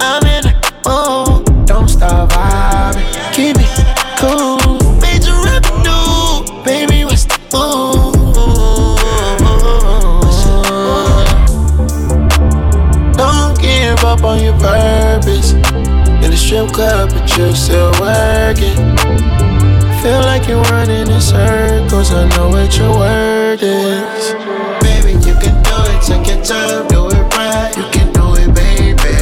I'm 0.01 0.25
in 0.25 0.49
the 0.49 0.53
mood. 0.83 1.67
Don't 1.67 1.87
stop 1.87 2.31
vibing, 2.31 3.33
keep 3.35 3.57
it 3.59 4.17
cool. 4.17 4.50
Purpose. 14.61 15.53
In 16.23 16.29
the 16.29 16.37
strip 16.37 16.71
club, 16.71 17.09
but 17.09 17.25
you're 17.35 17.55
still 17.55 17.91
working. 17.99 18.77
Feel 20.01 20.21
like 20.21 20.47
you're 20.47 20.61
running 20.69 21.09
in 21.09 21.21
circles. 21.21 22.11
I 22.11 22.29
know 22.29 22.49
what 22.49 22.77
your 22.77 22.93
word 22.97 23.59
is. 23.61 24.33
Baby, 24.81 25.13
you 25.25 25.35
can 25.41 25.57
do 25.65 25.77
it. 25.91 26.01
Take 26.05 26.27
your 26.27 26.43
time, 26.45 26.87
do 26.87 27.07
it 27.09 27.25
right. 27.35 27.73
You 27.75 27.85
can 27.91 28.13
do 28.13 28.35
it, 28.37 28.53
baby. 28.53 29.13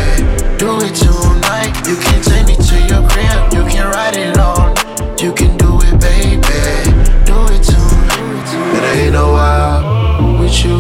Do 0.60 0.80
it 0.84 0.96
tonight. 0.96 1.74
You 1.88 1.96
can 1.96 2.22
take 2.22 2.46
me 2.48 2.56
to 2.56 2.76
your 2.92 3.04
crib. 3.10 3.54
You 3.56 3.64
can 3.72 3.88
ride 3.92 4.16
it 4.16 4.38
on. 4.38 4.76
You 5.20 5.34
can 5.34 5.58
do 5.58 5.80
it, 5.88 6.00
baby. 6.00 6.60
Do 7.26 7.38
it 7.56 7.64
tonight. 7.64 8.50
And 8.76 8.86
I 8.86 8.94
ain't 9.04 9.14
no 9.14 9.32
wild 9.32 10.40
with 10.40 10.64
you. 10.64 10.80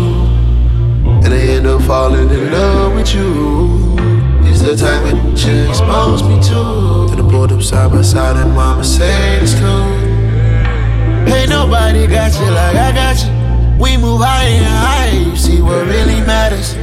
And 1.24 1.34
I 1.34 1.39
end 1.56 1.67
up 1.67 1.82
falling 1.82 2.30
in 2.30 2.52
love 2.52 2.95
with 2.95 3.13
you. 3.13 3.79
It's 4.62 4.67
the 4.67 4.76
type 4.76 5.13
of 5.13 5.39
shit 5.39 5.56
you 5.56 5.69
expose 5.69 6.22
me 6.22 6.36
to. 6.36 7.08
To 7.10 7.15
the 7.15 7.24
board 7.24 7.54
up 7.54 7.62
side 7.62 7.93
by 7.93 8.02
side, 8.02 8.36
and 8.36 8.54
mama 8.54 8.84
said 8.84 9.41
it's 9.41 9.54
cool. 9.54 9.88
Ain't 11.34 11.50
nobody 11.50 12.06
got 12.06 12.34
you 12.38 12.52
like 12.52 12.76
I 12.76 12.91
got 12.91 13.24
you. 13.24 13.82
We 13.82 13.95
move 13.95 14.19
higher 14.19 14.50
and 14.50 14.65
higher, 14.65 15.30
you 15.30 15.38
see 15.38 15.62
what 15.62 15.88
really 15.88 16.19
matters. 16.28 16.76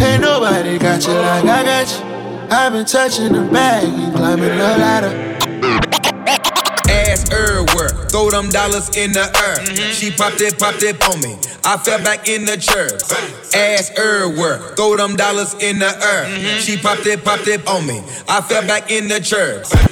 Ain't 0.00 0.22
nobody 0.22 0.78
got 0.78 1.04
you 1.04 1.14
like 1.14 1.44
I 1.46 1.64
got 1.64 1.90
you. 1.90 2.46
I've 2.56 2.72
been 2.72 2.86
touching 2.86 3.32
the 3.32 3.42
bag 3.42 3.82
and 3.82 4.14
climbing 4.14 4.56
the 4.56 4.56
ladder. 4.56 5.12
Ass 7.12 7.30
everywhere, 7.30 7.90
throw 8.08 8.30
them 8.30 8.48
dollars 8.48 8.96
in 8.96 9.12
the 9.12 9.28
air. 9.44 9.92
She 9.92 10.10
popped 10.10 10.40
it, 10.40 10.58
popped 10.58 10.82
it 10.82 10.96
on 11.06 11.20
me. 11.20 11.36
I 11.62 11.76
fell 11.76 12.02
back 12.02 12.26
in 12.26 12.46
the 12.46 12.56
church. 12.56 13.02
Ass 13.54 13.90
everywhere, 13.98 14.74
throw 14.76 14.96
them 14.96 15.14
dollars 15.14 15.52
in 15.60 15.78
the 15.78 15.92
air. 16.02 16.58
She 16.58 16.78
popped 16.78 17.04
it, 17.04 17.22
popped 17.22 17.48
it 17.48 17.68
on 17.68 17.86
me. 17.86 18.02
I 18.28 18.40
fell 18.40 18.66
back 18.66 18.90
in 18.90 19.08
the 19.08 19.20
church. 19.20 19.91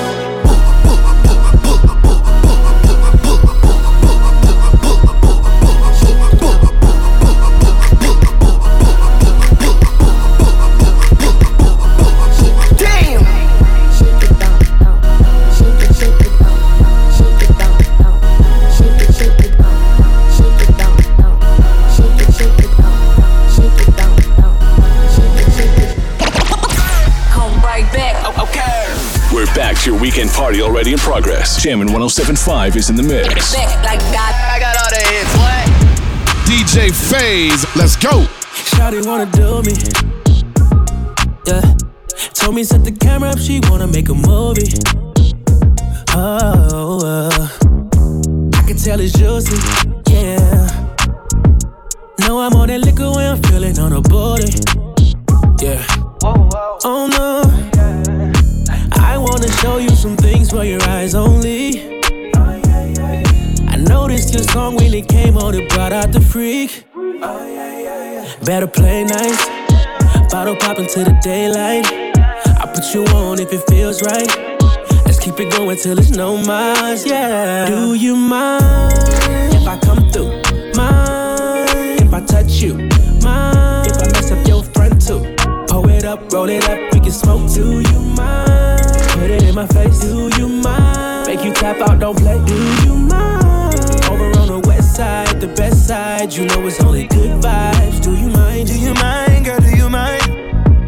1075 32.11 32.75
is 32.75 32.89
in 32.89 32.97
the 32.97 33.03
mix. 33.03 33.55
Like 33.55 33.99
God. 34.11 34.35
I 34.35 34.59
got 34.59 34.75
all 34.75 34.89
the 34.91 34.99
hits, 34.99 35.33
what? 35.39 35.63
DJ 36.43 36.91
Phase, 36.91 37.65
let's 37.77 37.95
go. 37.95 38.27
Shawty 38.67 38.99
wanna 39.07 39.27
do 39.31 39.61
me. 39.63 39.71
Yeah. 41.47 41.61
Told 42.33 42.55
me 42.55 42.65
set 42.65 42.83
the 42.83 42.91
camera 42.91 43.29
up, 43.29 43.39
she 43.39 43.61
wanna 43.69 43.87
make 43.87 44.09
a 44.09 44.13
movie. 44.13 44.67
Oh, 46.13 46.99
uh. 47.01 47.47
I 48.59 48.67
can 48.67 48.75
tell 48.75 48.99
it's 48.99 49.13
juicy. 49.13 49.55
Yeah. 50.11 50.67
Know 52.27 52.41
I'm 52.41 52.53
on 52.55 52.67
that 52.67 52.81
liquor 52.81 53.09
when 53.09 53.25
I'm 53.25 53.41
feeling 53.43 53.79
on 53.79 53.93
her 53.93 54.01
body, 54.01 54.51
Yeah. 55.63 55.81
Oh 56.83 57.07
no. 57.07 57.43
I 58.99 59.17
wanna 59.17 59.49
show 59.61 59.77
you 59.77 59.91
some 59.91 60.17
things 60.17 60.49
for 60.49 60.65
your 60.65 60.83
eyes 60.89 61.15
only. 61.15 61.90
Noticed 63.91 64.33
your 64.33 64.43
song 64.43 64.77
when 64.77 64.93
it 64.93 65.07
came 65.09 65.35
on, 65.37 65.53
it 65.53 65.69
brought 65.69 65.91
out 65.91 66.13
the 66.13 66.21
freak. 66.21 66.85
Better 68.45 68.67
play 68.67 69.03
nice. 69.03 69.41
Bottle 70.31 70.55
popping 70.55 70.87
to 70.87 71.03
the 71.03 71.15
daylight. 71.21 71.85
I 72.61 72.71
put 72.73 72.93
you 72.93 73.03
on 73.17 73.39
if 73.39 73.51
it 73.51 73.63
feels 73.69 74.01
right. 74.01 74.31
Let's 75.05 75.19
keep 75.19 75.37
it 75.41 75.51
going 75.51 75.77
till 75.77 75.99
it's 75.99 76.11
no 76.11 76.37
miles, 76.37 77.05
yeah. 77.05 77.67
Do 77.67 77.93
you 77.93 78.15
mind 78.15 78.93
if 79.57 79.67
I 79.67 79.77
come 79.77 80.09
through? 80.09 80.31
Mind 80.73 82.01
if 82.01 82.13
I 82.13 82.21
touch 82.25 82.61
you? 82.63 82.75
Mind 83.21 83.87
if 83.87 83.97
I 83.97 84.07
mess 84.13 84.31
up 84.31 84.47
your 84.47 84.63
front 84.63 85.05
too? 85.05 85.35
Pull 85.67 85.89
it 85.89 86.05
up, 86.05 86.31
roll 86.31 86.49
it 86.49 86.63
up, 86.69 86.79
we 86.93 86.99
can 87.01 87.11
smoke. 87.11 87.51
Do 87.53 87.81
you 87.81 87.99
mind? 88.15 88.87
Put 89.19 89.29
it 89.29 89.43
in 89.43 89.53
my 89.53 89.67
face. 89.67 89.99
Do 89.99 90.29
you 90.37 90.47
mind? 90.47 91.27
Make 91.27 91.43
you 91.43 91.51
tap 91.53 91.81
out, 91.81 91.99
don't 91.99 92.17
play. 92.17 92.39
Do 92.45 92.55
you 92.85 92.95
mind? 92.95 93.10
The 95.41 95.47
best 95.55 95.87
side. 95.87 96.31
You 96.33 96.45
know 96.45 96.67
it's 96.67 96.79
only 96.81 97.07
good 97.07 97.41
vibes. 97.41 97.99
Do 98.03 98.15
you 98.15 98.29
mind? 98.29 98.67
Do 98.67 98.79
you 98.79 98.93
mind, 98.93 99.45
girl? 99.45 99.59
Do 99.59 99.75
you 99.75 99.89
mind? 99.89 100.21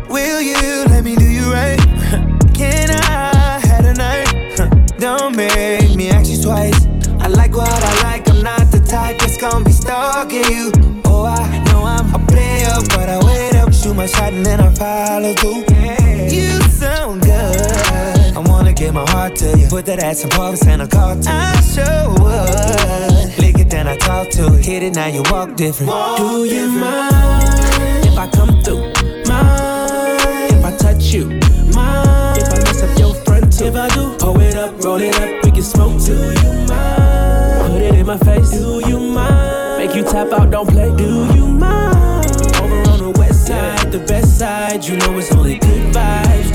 Will 0.10 0.42
you 0.42 0.86
let 0.89 1.04
me 1.04 1.16
do 1.16 1.26
you 1.26 1.52
right? 1.52 1.80
Can 2.54 2.92
I 2.92 3.60
have 3.66 3.86
a 3.86 3.94
night? 3.96 4.98
Don't 5.00 5.36
make 5.36 5.96
me 5.96 6.10
ask 6.12 6.30
you 6.30 6.39
twice. 6.39 6.86
I 7.20 7.28
like 7.30 7.56
what 7.56 7.68
I 7.68 8.04
like. 8.04 8.30
I'm 8.30 8.44
not 8.44 8.70
the 8.70 8.80
type 8.80 9.18
that's 9.18 9.38
gonna 9.38 9.66
be 9.66 9.72
stalking 9.72 10.46
you. 10.46 10.72
Oh, 11.06 11.26
I 11.26 11.63
know 11.66 11.82
I'm 11.84 12.13
a 12.13 12.20
player, 12.28 12.76
but 12.89 13.10
I 13.10 13.26
wait 13.26 13.56
up, 13.56 13.74
shoot 13.74 13.96
my 13.96 14.06
shot, 14.06 14.34
and 14.34 14.46
then 14.46 14.62
I 14.62 14.72
follow 14.76 15.34
through. 15.34 15.66
You 16.30 16.62
sound 16.70 17.24
good. 17.24 17.83
Give 18.84 18.93
my 18.93 19.10
heart 19.12 19.38
to 19.38 19.58
you. 19.58 19.65
Put 19.69 19.86
that 19.86 20.00
ass 20.00 20.26
in 20.26 20.30
parks 20.30 20.67
and 20.67 20.82
I 20.82 20.88
call 20.88 21.15
to 21.15 21.30
I 21.32 21.56
sure 21.62 22.10
would. 22.19 23.39
Lick 23.39 23.58
it, 23.58 23.69
then 23.69 23.88
I 23.88 23.96
talk 23.96 24.30
to 24.32 24.56
it. 24.56 24.65
Hit 24.65 24.84
it, 24.84 24.96
now 24.96 25.08
you 25.08 25.24
walk 25.32 25.56
different. 25.56 25.89
Do 26.17 26.43
you 26.43 26.67
mind 26.67 28.06
if 28.06 28.17
I 28.17 28.28
come 28.30 28.62
through? 28.62 28.91
Mind 29.32 30.52
if 30.52 30.65
I 30.65 30.76
touch 30.76 31.13
you? 31.13 31.28
Mind 31.74 32.39
if 32.39 32.52
I 32.52 32.60
mess 32.60 32.84
up 32.84 33.00
your 33.00 33.15
front 33.24 33.58
too? 33.58 33.67
If 33.67 33.76
I 33.78 33.88
do, 33.96 34.17
pull 34.17 34.41
it 34.41 34.58
up, 34.58 34.84
roll 34.84 35.00
it 35.00 35.15
up, 35.15 35.46
we 35.46 35.52
can 35.52 35.63
smoke. 35.63 36.04
Do 36.04 36.15
you 36.15 36.67
mind? 36.67 37.72
Put 37.72 37.82
it 37.82 37.96
in 37.96 38.06
my 38.06 38.17
face. 38.17 38.52
Do 38.52 38.82
you 38.86 39.00
mind? 39.00 39.78
Make 39.78 39.96
you 39.96 40.04
tap 40.04 40.34
out, 40.34 40.52
don't 40.52 40.67
play. 40.67 40.93
Do 40.98 41.34
you 41.34 41.48
mind? 41.48 42.28
Over 42.60 42.82
on 42.91 43.00
the 43.00 43.13
west 43.17 43.48
side, 43.48 43.93
the 43.93 44.00
best 44.00 44.39
side, 44.39 44.84
you 44.84 44.98
know 44.98 45.17
it's 45.17 45.32
only 45.34 45.58
good 45.58 45.96
vibes. 45.96 46.53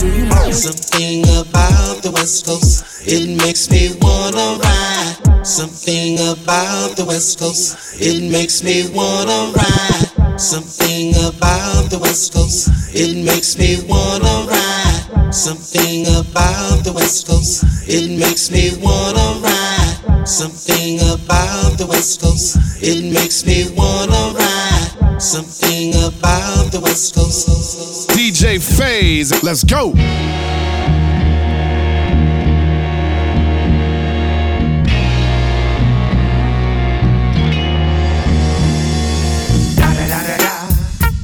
Something 0.53 1.23
about 1.25 2.03
the 2.03 2.11
West 2.12 2.47
Coast, 2.47 3.07
it 3.07 3.29
makes 3.29 3.71
me 3.71 3.97
wanna 4.01 4.59
ride. 4.62 5.47
Something 5.47 6.19
about 6.19 6.97
the 6.97 7.05
West 7.05 7.38
Coast, 7.38 8.01
it 8.01 8.23
makes 8.31 8.62
me 8.62 8.88
wanna 8.91 9.53
ride. 9.55 10.38
Something 10.41 11.14
about 11.17 11.91
the 11.91 11.99
West 11.99 12.33
Coast, 12.33 12.71
it 12.95 13.17
makes 13.25 13.59
me 13.59 13.83
wanna 13.88 14.47
ride. 14.49 15.08
Something 15.31 16.07
about 16.07 16.85
the 16.85 16.93
West 16.95 17.27
Coast, 17.27 17.62
it 17.87 18.19
makes 18.19 18.51
me 18.51 18.71
wanna 18.81 19.41
ride. 19.43 20.27
Something 20.27 21.01
about 21.01 21.77
the 21.77 21.87
West 21.87 22.23
Coast, 22.23 22.57
it 22.83 23.12
makes 23.12 23.45
me 23.45 23.69
wanna 23.77 24.35
ride. 24.35 25.21
Something 25.21 25.95
about 25.97 26.73
the 26.73 26.81
West 26.81 27.14
Coast. 27.14 28.09
DJ 28.09 28.59
Phase, 28.59 29.43
let's 29.43 29.64
go. 29.64 29.93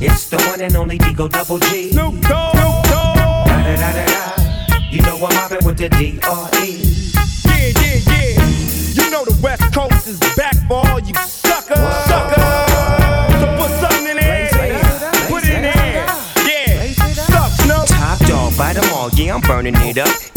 It's 0.00 0.28
the 0.28 0.36
one 0.48 0.60
and 0.60 0.76
only 0.76 0.98
Digo 0.98 1.30
Double 1.30 1.58
G. 1.58 1.90
Snoop 1.92 2.20
Dogg. 2.20 2.53
You 4.94 5.02
know 5.02 5.16
I'm 5.16 5.34
mobbing 5.34 5.66
with 5.66 5.76
the 5.76 5.88
D.R.E. 5.88 6.22
Yeah, 6.22 7.72
yeah, 7.82 7.98
yeah. 8.06 8.46
You 8.94 9.10
know 9.10 9.24
the 9.24 9.36
West 9.42 9.74
Coast 9.74 10.06
is 10.06 10.20
back 10.36 10.54
for 10.68 10.88
all 10.88 11.00
you 11.00 11.12
suckers. 11.14 11.78
Suckers. 12.06 12.44
So 13.40 13.56
put 13.58 13.70
something 13.80 14.06
in 14.06 14.16
there. 14.18 14.50
Put 15.26 15.42
it 15.42 15.50
in 15.50 15.62
there. 15.62 16.06
Yeah. 16.46 16.92
Suck, 17.12 17.50
Snoop. 17.50 17.86
Top 17.88 18.20
dog, 18.20 18.56
bite 18.56 18.74
them 18.74 18.84
all, 18.94 19.10
yeah, 19.14 19.34
I'm 19.34 19.40
burning 19.40 19.74
it 19.74 19.98
up. 19.98 20.33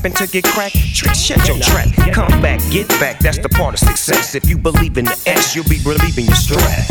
happen 0.00 0.12
to 0.12 0.26
get 0.32 0.44
cracked, 0.44 0.76
trick, 0.94 1.14
shut 1.14 1.46
your 1.46 1.58
trap. 1.58 1.88
Come 2.14 2.40
back, 2.40 2.58
get 2.70 2.88
back, 3.00 3.18
that's 3.18 3.36
the 3.36 3.50
part 3.50 3.74
of 3.74 3.80
success. 3.80 4.34
If 4.34 4.48
you 4.48 4.56
believe 4.56 4.96
in 4.96 5.04
the 5.04 5.22
S, 5.26 5.54
you'll 5.54 5.68
be 5.68 5.78
relieving 5.84 6.24
your 6.24 6.34
stress. 6.36 6.88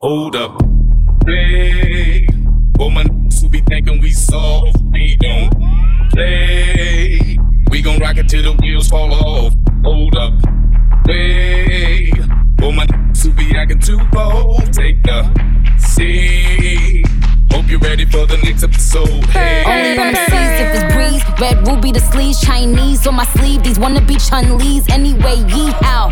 Hold 0.00 0.36
up. 0.36 0.62
Woman, 2.78 3.28
who 3.38 3.48
be 3.50 3.60
thinking 3.68 4.00
we 4.00 4.12
soft, 4.12 4.78
we 4.90 5.16
don't 5.16 5.50
play. 6.12 7.38
We 7.70 7.82
gon' 7.82 7.98
rock 7.98 8.16
it 8.16 8.26
till 8.26 8.42
the 8.42 8.52
wheels 8.62 8.88
fall 8.88 9.12
off. 9.12 9.52
Hold 9.84 10.16
up. 10.16 10.32
Play. 11.04 12.10
Acting 13.60 13.78
too 13.78 13.98
bold, 14.10 14.72
take 14.72 15.02
the 15.02 15.20
seat. 15.76 17.04
Hope 17.52 17.68
you're 17.68 17.78
ready 17.78 18.06
for 18.06 18.24
the 18.24 18.38
next 18.42 18.62
episode. 18.62 19.22
Hey. 19.26 19.62
Only 19.66 19.98
on 19.98 20.12
the 20.14 20.18
seas 20.30 20.60
if 20.64 20.82
it's 20.82 20.94
breeze. 20.94 21.22
Red 21.38 21.68
ruby 21.68 21.92
the 21.92 22.00
sleeves, 22.00 22.40
Chinese 22.40 23.06
on 23.06 23.16
my 23.16 23.26
sleeve. 23.26 23.62
These 23.62 23.78
wanna 23.78 24.00
be 24.00 24.16
Chun 24.16 24.56
Lee's 24.56 24.88
anyway. 24.88 25.44
Yee 25.52 25.72
how? 25.82 26.08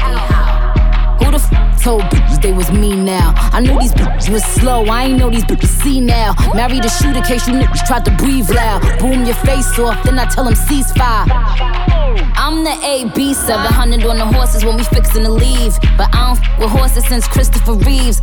Who 1.20 1.30
the 1.30 1.38
f 1.38 1.82
told 1.82 2.02
bitches 2.12 2.42
they 2.42 2.52
was 2.52 2.70
me 2.70 2.94
now? 2.94 3.32
I 3.34 3.60
knew 3.60 3.80
these 3.80 3.92
bitches 3.92 4.28
was 4.30 4.44
slow. 4.44 4.84
I 4.84 5.04
ain't 5.04 5.18
know 5.18 5.30
these 5.30 5.44
bitches 5.44 5.72
see 5.82 6.02
now. 6.02 6.34
Married 6.54 6.84
a 6.84 6.90
shooter 6.90 7.22
case 7.22 7.48
you 7.48 7.54
niggas 7.54 7.86
tried 7.86 8.04
to 8.04 8.10
breathe 8.10 8.50
loud. 8.50 8.82
Boom 8.98 9.24
your 9.24 9.36
face 9.36 9.78
off, 9.78 10.04
then 10.04 10.18
I 10.18 10.26
tell 10.26 10.44
them 10.44 10.52
ceasefire. 10.52 11.87
I'm 12.34 12.64
the 12.64 12.76
AB 12.84 13.34
700 13.34 14.04
on 14.04 14.16
the 14.16 14.26
horses 14.26 14.64
when 14.64 14.76
we 14.76 14.84
fixin' 14.84 15.22
to 15.22 15.30
leave. 15.30 15.78
But 15.96 16.14
I 16.14 16.34
don't 16.34 16.38
f 16.38 16.58
with 16.58 16.70
horses 16.70 17.06
since 17.06 17.26
Christopher 17.26 17.74
Reeves. 17.74 18.22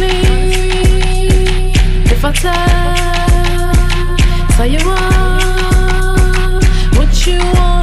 Honestly, 0.00 1.72
if 2.04 2.24
I 2.24 2.32
tell, 2.32 2.54
tell 4.56 4.66
you 4.66 4.78
what, 4.86 5.08
what 6.96 7.26
you 7.26 7.38
wanna 7.38 7.77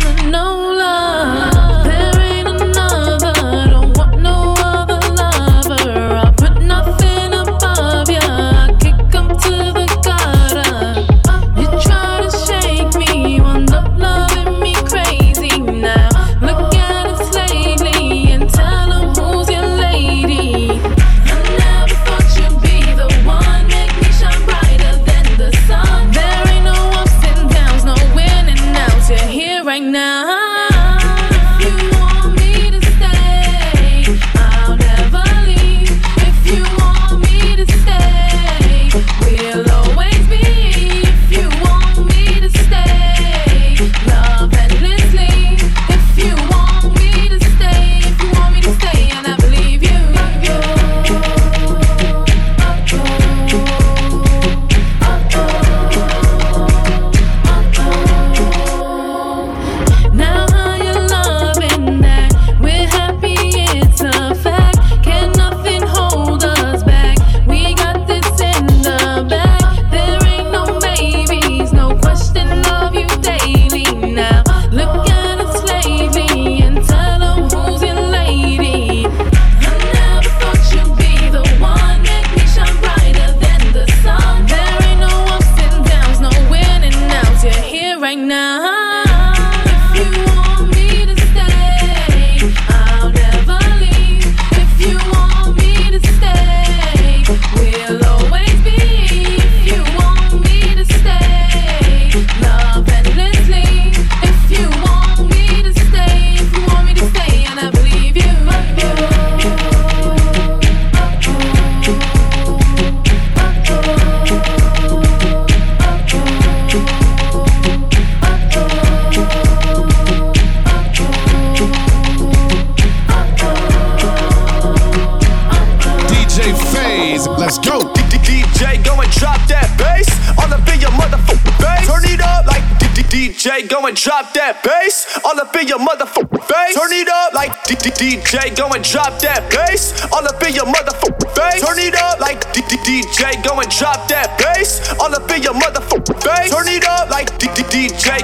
up 135.56 135.62
in 135.62 135.68
your 135.68 135.80
motherfucking 135.80 136.44
face. 136.44 136.76
Turn 136.76 136.91
it 136.91 137.08
up 137.08 137.34
like 137.34 137.52
DJ, 137.63 138.56
go 138.58 138.68
and 138.74 138.84
drop 138.84 139.20
that 139.22 139.50
bass. 139.50 140.04
All 140.12 140.26
up 140.28 140.41
in 140.44 140.54
your 140.54 140.65
motherfucking 140.65 141.32
face. 141.36 141.62
Turn 141.63 141.80
it 141.80 141.96
up 141.96 142.20
like 142.20 142.41
DJ, 142.52 143.41
go 143.44 143.60
and 143.60 143.72
drop 143.72 144.08
that 144.10 144.38
bass. 144.38 144.82
All 145.00 145.13
up 145.13 145.32
in 145.32 145.44
your 145.44 145.54
motherfucking 145.54 146.22
face. 146.24 146.52
Turn 146.52 146.68
it 146.68 146.86
up 146.86 147.10
like 147.10 147.32
DJ, 147.39 147.63
DJ, 147.63 148.20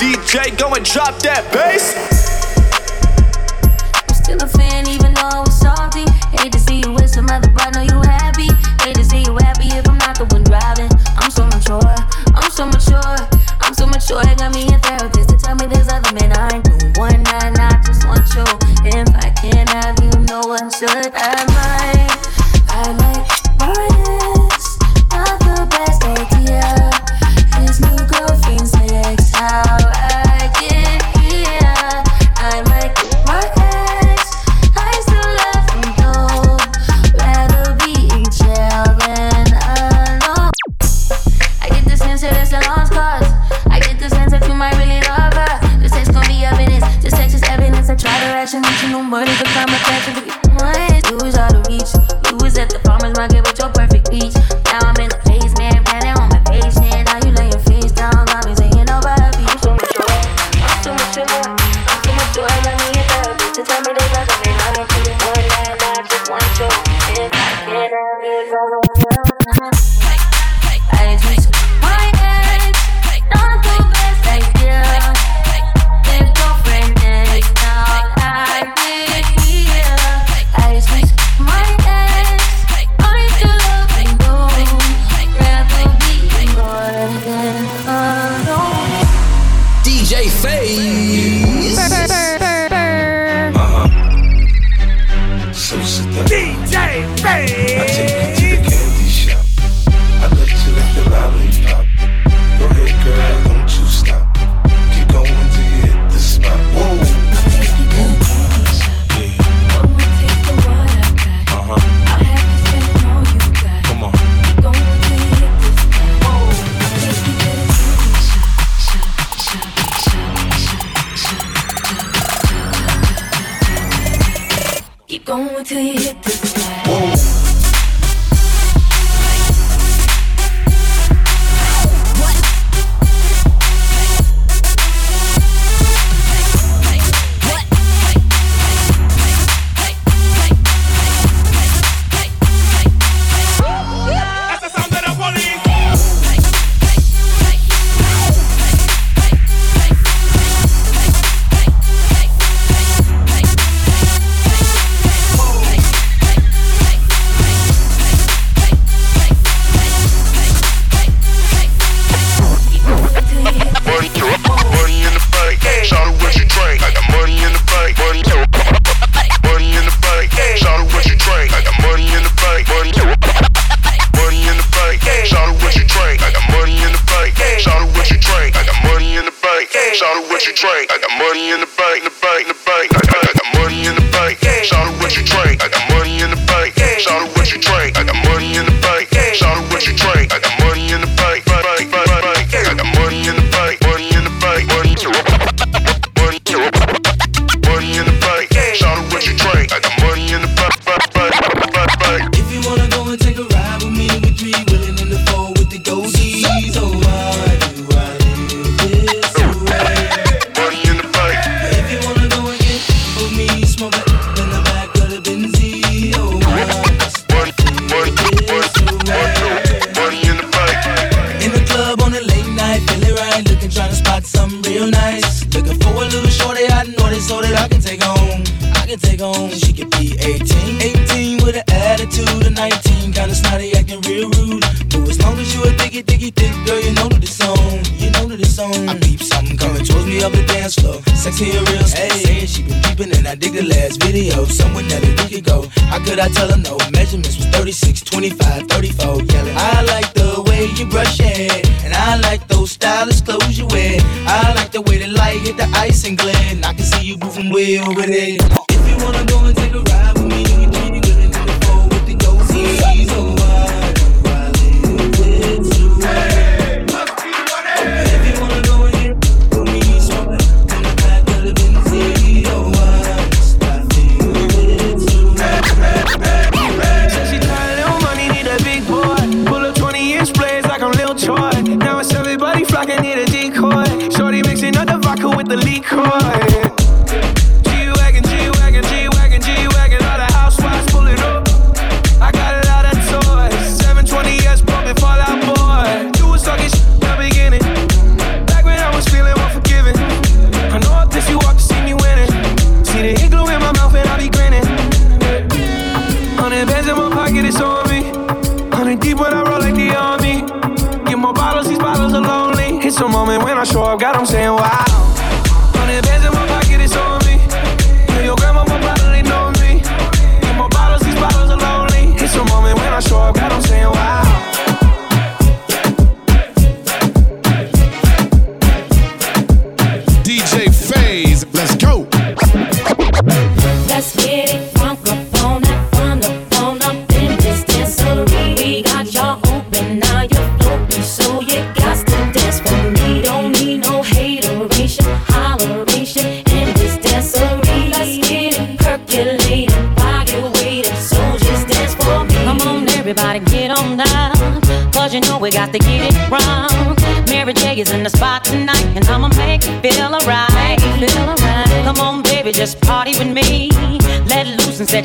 DJ, 0.00 0.58
go 0.58 0.74
and 0.74 0.84
drop 0.84 1.18
that 1.20 1.52
bass. 1.52 1.94
I'm 1.94 2.09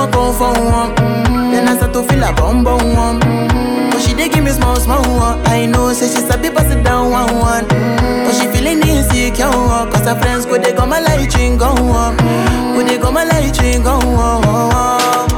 I 0.00 0.10
come 0.10 0.32
for 0.34 0.52
one, 0.52 0.94
mm-hmm. 0.96 1.50
then 1.52 1.68
I 1.68 1.76
start 1.76 1.92
to 1.92 2.02
feel 2.02 2.22
a 2.24 2.32
bum 2.32 2.64
bum 2.64 2.94
one. 2.94 3.20
Mm-hmm. 3.20 3.90
But 3.90 4.00
she 4.00 4.14
dey 4.14 4.28
give 4.28 4.44
me 4.44 4.50
small 4.50 4.76
small 4.76 5.02
one. 5.02 5.40
I 5.46 5.66
know, 5.66 5.92
say 5.92 6.08
she 6.08 6.20
sabi 6.26 6.48
pass 6.50 6.70
it 6.72 6.82
down 6.82 7.10
one 7.10 7.34
one. 7.36 7.64
Mm-hmm. 7.64 8.24
But 8.24 8.32
she 8.34 8.46
feeling 8.48 8.80
insecure, 8.86 9.48
one. 9.50 9.90
cause 9.92 10.06
her 10.06 10.18
friends 10.20 10.46
go 10.46 10.56
they 10.58 10.72
go 10.72 10.86
my 10.86 11.00
light 11.00 11.34
ring 11.36 11.58
go 11.58 11.66
on, 11.68 12.16
go 12.16 12.82
they 12.82 12.98
go 12.98 13.10
my 13.12 13.24
light 13.24 13.58
ring 13.60 13.82
go 13.82 13.92
on. 14.00 15.29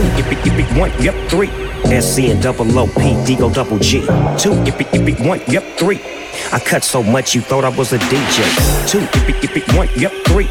Two, 0.00 0.06
if 0.16 0.32
it, 0.32 0.46
if 0.46 0.58
it, 0.58 0.78
one, 0.78 0.90
yep, 1.02 1.14
three. 1.28 1.48
SC 2.00 2.30
and 2.30 2.42
double 2.42 2.78
O, 2.78 2.86
P, 2.86 3.22
D, 3.26 3.36
go 3.36 3.52
double 3.52 3.78
G. 3.78 4.00
Two, 4.38 4.54
if 4.64 4.80
it, 4.80 4.86
if 4.94 5.06
it, 5.06 5.20
one, 5.20 5.42
yep, 5.46 5.62
three. 5.76 6.00
I 6.52 6.58
cut 6.58 6.84
so 6.84 7.02
much 7.02 7.34
you 7.34 7.42
thought 7.42 7.64
I 7.64 7.68
was 7.68 7.92
a 7.92 7.98
DJ. 7.98 8.88
Two, 8.88 9.00
if 9.00 9.28
it, 9.28 9.44
if 9.44 9.56
it, 9.58 9.76
one, 9.76 9.88
yep, 9.94 10.12
three. 10.26 10.46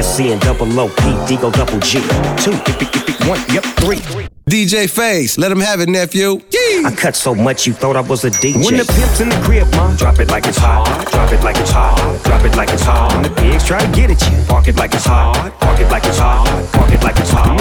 SC 0.00 0.32
and 0.32 0.40
double 0.40 0.80
O, 0.80 0.88
P, 0.88 1.26
D, 1.28 1.36
go 1.36 1.50
double 1.50 1.80
G. 1.80 2.00
Two, 2.38 2.52
if 2.52 2.80
it, 2.80 2.96
if 2.96 3.08
it, 3.10 3.28
one, 3.28 3.40
yep, 3.52 3.64
three. 3.76 4.33
DJ 4.48 4.90
Face, 4.90 5.38
let 5.38 5.50
him 5.50 5.60
have 5.60 5.80
it, 5.80 5.88
nephew. 5.88 6.38
I 6.84 6.94
cut 6.94 7.16
so 7.16 7.34
much 7.34 7.66
you 7.66 7.72
thought 7.72 7.96
I 7.96 8.02
was 8.02 8.24
a 8.24 8.30
DJ. 8.30 8.62
When 8.62 8.76
the 8.76 8.84
pimp's 8.84 9.20
in 9.20 9.30
the 9.30 9.40
crib, 9.42 9.66
ma, 9.72 9.96
drop 9.96 10.20
it 10.20 10.28
like 10.28 10.46
it's 10.46 10.58
hot. 10.58 10.84
Drop 11.10 11.32
it 11.32 11.42
like 11.42 11.56
it's 11.56 11.70
hot. 11.70 11.96
Drop 12.24 12.44
it 12.44 12.54
like 12.54 12.68
it's 12.68 12.82
hot. 12.82 13.14
When 13.14 13.22
the 13.22 13.30
pigs 13.30 13.64
try 13.66 13.80
to 13.80 13.90
get 13.96 14.10
at 14.10 14.20
you, 14.20 14.44
park 14.46 14.68
it 14.68 14.76
like 14.76 14.92
it's 14.92 15.06
hot. 15.06 15.50
Park 15.60 15.80
it 15.80 15.90
like 15.90 16.04
it's 16.04 16.18
hot. 16.18 16.44
Park 16.74 16.92
it 16.92 17.02
like 17.02 17.18
it's 17.18 17.30
hot. 17.30 17.56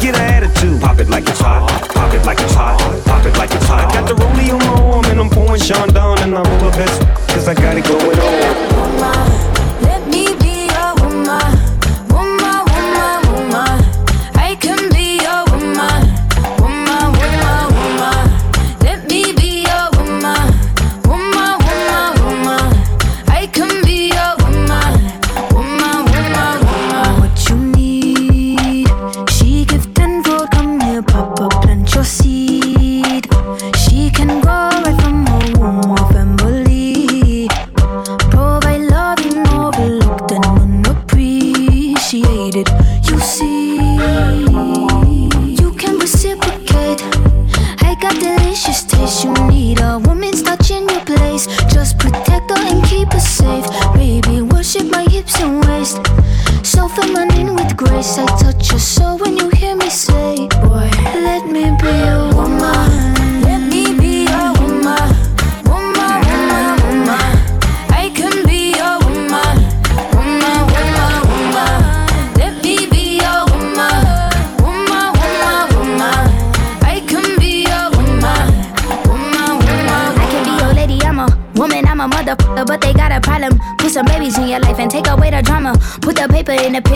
Get 0.00 0.14
an 0.14 0.22
attitude, 0.22 0.80
pop 0.80 1.00
it 1.00 1.10
like 1.10 1.28
it's 1.28 1.40
hot. 1.40 1.68
Pop 1.92 2.14
it 2.14 2.24
like 2.24 2.38
it's 2.38 2.54
hot. 2.54 2.78
Pop 3.06 3.26
it 3.26 3.36
like 3.36 3.50
it's 3.50 3.66
hot. 3.66 3.90
I 3.90 3.92
got 3.92 4.08
the 4.08 4.14
rollie 4.14 4.52
on 4.52 4.58
my 4.60 4.92
arm 4.94 5.04
and 5.06 5.18
I'm 5.18 5.30
pouring 5.30 5.60
Sean 5.60 5.88
down 5.92 6.20
and 6.20 6.36
I'm 6.36 6.46
all 6.46 6.70
the 6.70 6.70
best 6.78 7.00
cause 7.34 7.48
I 7.48 7.54
got 7.54 7.76
it 7.76 7.84
going 7.84 8.18
on. 8.18 9.39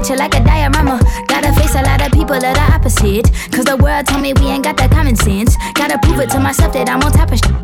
Picture 0.04 0.18
like 0.18 0.34
a 0.34 0.44
diorama. 0.44 1.00
Gotta 1.28 1.52
face 1.54 1.74
a 1.74 1.82
lot 1.82 2.04
of 2.04 2.12
people 2.12 2.38
that 2.38 2.58
are 2.58 2.74
opposite. 2.74 3.30
Cause 3.50 3.64
the 3.64 3.76
world 3.76 4.06
told 4.06 4.22
me 4.22 4.34
we 4.34 4.46
ain't 4.46 4.64
got 4.64 4.76
that 4.76 4.90
common 4.90 5.16
sense. 5.16 5.56
Gotta 5.74 5.98
prove 5.98 6.20
it 6.20 6.30
to 6.30 6.40
myself 6.40 6.74
that 6.74 6.90
I'm 6.90 7.02
on 7.02 7.12
top 7.12 7.32
of 7.32 7.38
shit. 7.38 7.63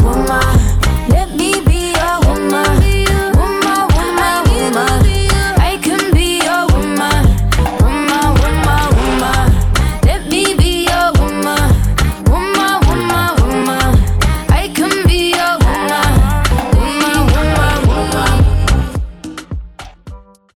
Woman. 0.03 0.41
Let 1.09 1.29
me 1.35 1.61
be 1.65 1.70